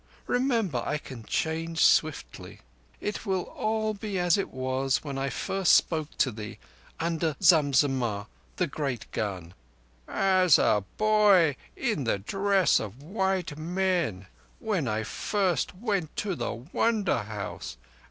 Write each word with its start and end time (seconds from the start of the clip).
Remember, 0.25 0.81
I 0.83 0.97
can 0.97 1.25
change 1.25 1.85
swiftly. 1.85 2.61
It 2.99 3.23
will 3.23 3.43
all 3.43 3.93
be 3.93 4.17
as 4.17 4.35
it 4.35 4.49
was 4.49 5.03
when 5.03 5.15
I 5.19 5.29
first 5.29 5.73
spoke 5.75 6.17
to 6.17 6.31
thee 6.31 6.57
under 6.99 7.35
Zam 7.39 7.71
Zammah 7.71 8.25
the 8.55 8.65
great 8.65 9.11
gun—" 9.11 9.53
"As 10.07 10.57
a 10.57 10.83
boy 10.97 11.55
in 11.75 12.05
the 12.05 12.17
dress 12.17 12.79
of 12.79 13.03
white 13.03 13.55
men—when 13.59 14.87
I 14.87 15.03
first 15.03 15.75
went 15.75 16.15
to 16.17 16.33
the 16.33 16.51
Wonder 16.51 17.19
House. 17.21 17.77